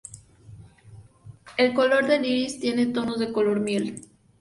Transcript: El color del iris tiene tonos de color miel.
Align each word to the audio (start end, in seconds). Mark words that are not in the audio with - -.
El 1.57 1.75
color 1.75 2.07
del 2.07 2.25
iris 2.25 2.59
tiene 2.59 2.87
tonos 2.87 3.19
de 3.19 3.31
color 3.31 3.59
miel. 3.59 4.01